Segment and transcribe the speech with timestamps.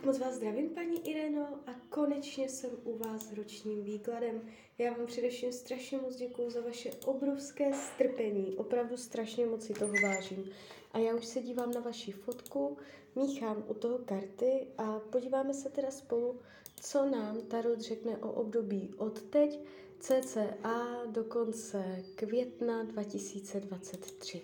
[0.00, 4.42] Tak moc vás zdravím, paní Ireno, a konečně jsem u vás s ročním výkladem.
[4.78, 9.92] Já vám především strašně moc děkuju za vaše obrovské strpení, opravdu strašně moc si toho
[10.02, 10.50] vážím.
[10.92, 12.76] A já už se dívám na vaši fotku,
[13.16, 16.40] míchám u toho karty a podíváme se teda spolu,
[16.80, 19.60] co nám Tarot řekne o období od teď,
[19.98, 24.42] cca do konce května 2023.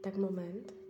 [0.00, 0.81] Tak moment.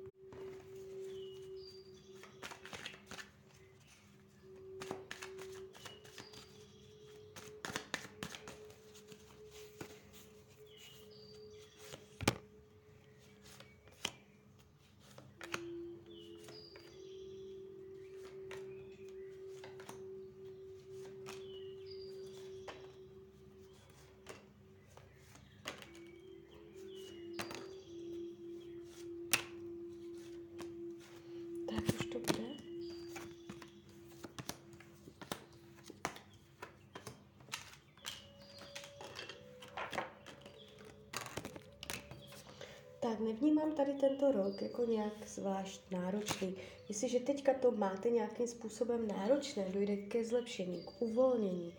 [43.03, 46.57] Tak nevnímám tady tento rok jako nějak zvlášť náročný.
[46.89, 51.75] Jestliže teďka to máte nějakým způsobem náročné, dojde ke zlepšení, k uvolnění.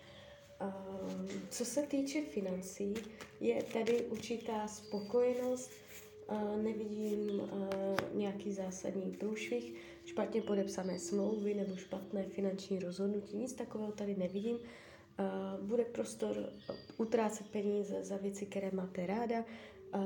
[0.61, 2.93] Um, co se týče financí,
[3.39, 5.71] je tady určitá spokojenost,
[6.31, 7.49] uh, nevidím uh,
[8.13, 9.73] nějaký zásadní průšvih,
[10.05, 14.55] špatně podepsané smlouvy nebo špatné finanční rozhodnutí, nic takového tady nevidím.
[14.55, 16.49] Uh, bude prostor
[16.97, 19.45] utrácet peníze za věci, které máte ráda.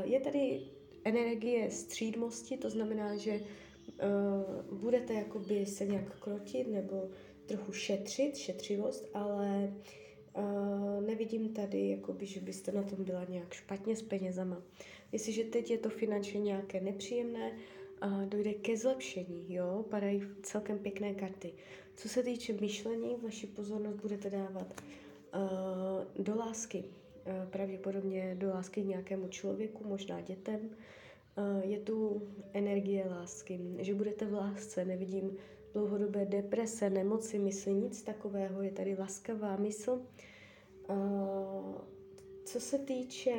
[0.04, 0.62] Je tady
[1.08, 7.10] energie střídmosti, to znamená, že uh, budete jakoby se nějak krotit nebo
[7.46, 9.74] trochu šetřit, šetřivost, ale
[10.38, 14.62] uh, nevidím tady, jakoby, že byste na tom byla nějak špatně s penězama.
[15.12, 17.52] Jestliže teď je to finančně nějaké nepříjemné,
[18.04, 21.54] uh, dojde ke zlepšení, jo, padají celkem pěkné karty.
[21.96, 24.82] Co se týče myšlení, vaši pozornost budete dávat
[25.36, 26.84] uh, do lásky,
[27.50, 30.70] pravděpodobně do lásky k nějakému člověku, možná dětem.
[31.62, 32.22] Je tu
[32.54, 35.38] energie lásky, že budete v lásce, nevidím
[35.74, 40.02] dlouhodobé deprese, nemoci, mysli, nic takového, je tady laskavá mysl.
[42.46, 43.34] Co se týče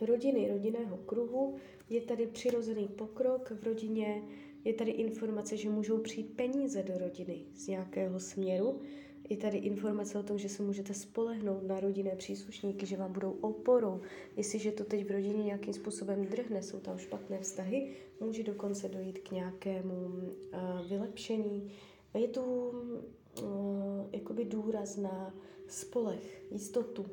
[0.00, 1.56] rodiny, rodinného kruhu,
[1.90, 4.22] je tady přirozený pokrok v rodině,
[4.64, 8.80] je tady informace, že můžou přijít peníze do rodiny z nějakého směru,
[9.28, 13.30] je tady informace o tom, že se můžete spolehnout na rodinné příslušníky, že vám budou
[13.30, 14.00] oporou.
[14.36, 19.18] Jestliže to teď v rodině nějakým způsobem drhne, jsou tam špatné vztahy, může dokonce dojít
[19.18, 21.72] k nějakému uh, vylepšení.
[22.14, 25.34] Je tu uh, jakoby důraz na
[25.66, 27.06] spolech, jistotu,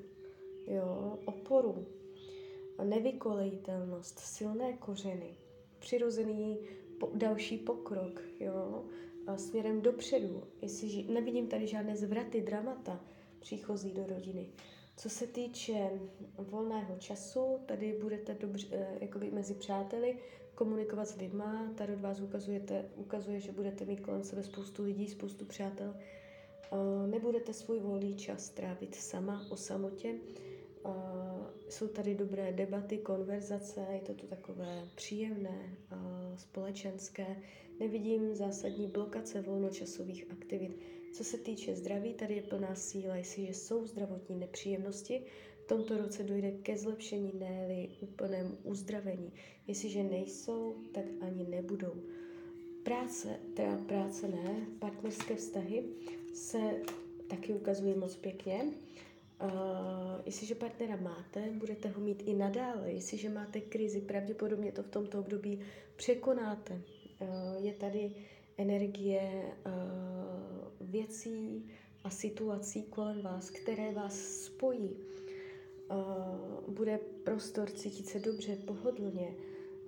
[0.67, 1.85] jo, oporu,
[2.83, 5.35] nevykolejitelnost, silné kořeny,
[5.79, 6.59] přirozený
[6.99, 8.85] po, další pokrok, jo,
[9.35, 12.99] směrem dopředu, jestli nevidím tady žádné zvraty, dramata
[13.39, 14.47] příchozí do rodiny.
[14.97, 15.89] Co se týče
[16.37, 20.17] volného času, tady budete dobře, eh, jakoby mezi přáteli
[20.55, 21.73] komunikovat s lidma.
[21.75, 25.95] Tady od vás ukazujete, ukazuje, že budete mít kolem sebe spoustu lidí, spoustu přátel.
[26.71, 30.15] Eh, nebudete svůj volný čas trávit sama o samotě.
[31.69, 35.77] Jsou tady dobré debaty, konverzace, je to tu takové příjemné,
[36.35, 37.35] společenské.
[37.79, 40.77] Nevidím zásadní blokace volnočasových aktivit.
[41.13, 45.21] Co se týče zdraví, tady je plná síla, jestliže jsou zdravotní nepříjemnosti,
[45.63, 49.31] v tomto roce dojde ke zlepšení, ne úplnému uzdravení.
[49.67, 51.93] Jestliže nejsou, tak ani nebudou.
[52.83, 55.83] Práce, teda práce ne, partnerské vztahy
[56.33, 56.59] se
[57.27, 58.65] taky ukazují moc pěkně.
[60.25, 62.91] Jestliže partnera máte, budete ho mít i nadále.
[62.91, 65.59] Jestliže máte krizi, pravděpodobně to v tomto období
[65.95, 66.73] překonáte.
[67.19, 68.11] Uh, je tady
[68.57, 71.69] energie uh, věcí
[72.03, 74.89] a situací kolem vás, které vás spojí.
[75.91, 79.33] Uh, bude prostor cítit se dobře, pohodlně.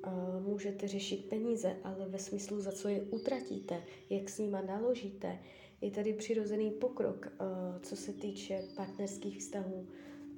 [0.07, 5.39] Uh, můžete řešit peníze, ale ve smyslu, za co je utratíte, jak s nima naložíte,
[5.81, 9.87] je tady přirozený pokrok, uh, co se týče partnerských vztahů.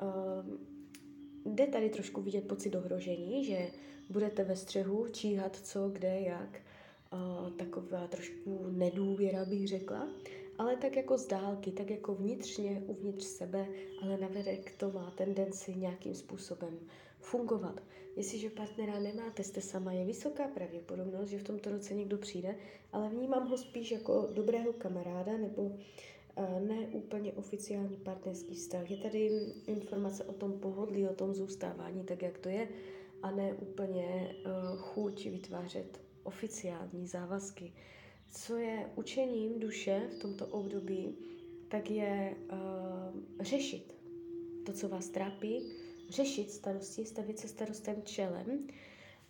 [0.01, 3.71] Uh, jde tady trošku vidět pocit ohrožení, že
[4.09, 6.61] budete ve střehu číhat co, kde, jak.
[7.13, 10.07] Uh, taková trošku nedůvěra bych řekla,
[10.57, 13.67] ale tak jako z dálky, tak jako vnitřně, uvnitř sebe,
[14.01, 16.79] ale navedek to má tendenci nějakým způsobem
[17.21, 17.83] fungovat.
[18.15, 22.55] Jestliže partnera nemáte, jste sama, je vysoká pravděpodobnost, že v tomto roce někdo přijde,
[22.91, 28.91] ale vnímám ho spíš jako dobrého kamaráda nebo uh, ne úplně oficiální partnerský vztah.
[28.91, 29.31] Je tady
[29.67, 32.67] informace o tom pohodlí, o tom zůstávání, tak jak to je,
[33.23, 37.73] a ne úplně uh, chuť vytvářet oficiální závazky.
[38.29, 41.17] co je učením duše v tomto období,
[41.67, 43.95] tak je uh, řešit
[44.65, 45.71] to, co vás trápí,
[46.11, 48.67] řešit starosti, stavit se starostem čelem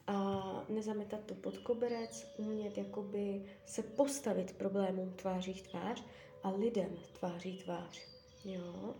[0.07, 6.03] a nezametat to pod koberec, umět jakoby se postavit problémům tváří tvář
[6.43, 8.01] a lidem tváří tvář.
[8.45, 8.95] Jo?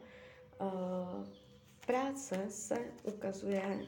[0.61, 1.25] Uh,
[1.85, 3.87] práce se ukazuje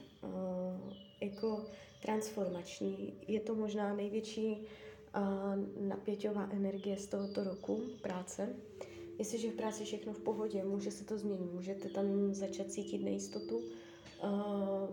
[1.21, 1.65] jako
[2.01, 3.13] transformační.
[3.27, 4.67] Je to možná největší
[5.79, 8.55] napěťová energie z tohoto roku práce.
[9.19, 13.61] Jestliže v práci všechno v pohodě, může se to změnit, můžete tam začat cítit nejistotu.
[14.23, 14.89] Uh,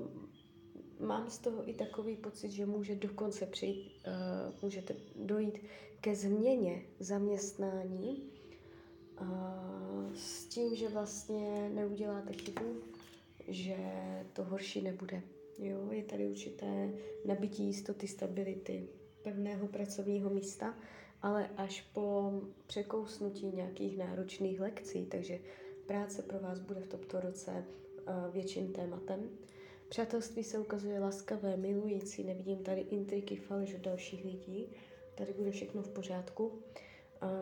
[1.06, 5.58] mám z toho i takový pocit, že může dokonce přijít, uh, můžete dojít
[6.00, 8.30] ke změně zaměstnání
[9.20, 12.76] uh, s tím, že vlastně neuděláte chybu,
[13.48, 13.76] že
[14.32, 15.22] to horší nebude.
[15.58, 16.90] Jo, je tady určité
[17.24, 18.88] nabití jistoty, stability,
[19.22, 20.74] pevného pracovního místa,
[21.22, 22.32] ale až po
[22.66, 25.38] překousnutí nějakých náročných lekcí, takže
[25.86, 27.64] práce pro vás bude v tomto roce
[28.32, 29.30] větším tématem.
[29.88, 34.72] Přátelství se ukazuje laskavé, milující, nevidím tady intriky, faleš od dalších lidí,
[35.14, 36.62] tady bude všechno v pořádku.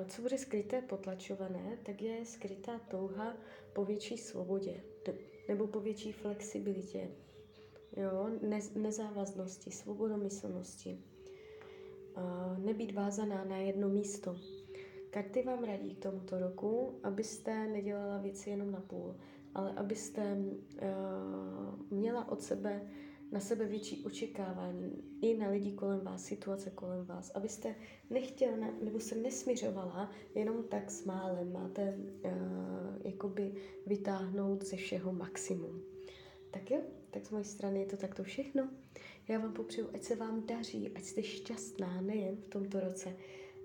[0.08, 3.36] Co bude skryté, potlačované, tak je skrytá touha
[3.72, 4.80] po větší svobodě
[5.48, 7.10] nebo po větší flexibilitě,
[7.96, 10.98] jo, ne, nezávaznosti, svobodomyslnosti.
[12.58, 14.36] Nebýt vázaná na jedno místo.
[15.10, 19.16] Karty vám radí k tomuto roku, abyste nedělala věci jenom na půl,
[19.58, 22.88] ale abyste uh, měla od sebe
[23.32, 27.74] na sebe větší očekávání i na lidi kolem vás, situace kolem vás, abyste
[28.10, 31.52] nechtěla nebo se nesměřovala jenom tak s málem.
[31.52, 32.30] Máte uh,
[33.04, 33.54] jakoby
[33.86, 35.82] vytáhnout ze všeho maximum.
[36.50, 38.68] Tak jo, tak z mojej strany je to takto všechno.
[39.28, 43.16] Já vám popřeju, ať se vám daří, ať jste šťastná nejen v tomto roce.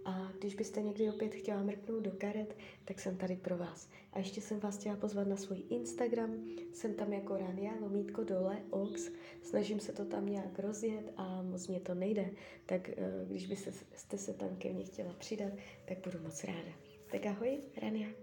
[0.05, 3.89] A když byste někdy opět chtěla mrknout do karet, tak jsem tady pro vás.
[4.13, 6.45] A ještě jsem vás chtěla pozvat na svůj Instagram.
[6.73, 9.11] Jsem tam jako Rania, lomítko dole, ox.
[9.41, 12.31] Snažím se to tam nějak rozjet a moc mě to nejde.
[12.65, 12.95] Tak eh,
[13.27, 15.53] když byste se tam ke mně chtěla přidat,
[15.85, 16.71] tak budu moc ráda.
[17.11, 18.22] Tak ahoj, Rania.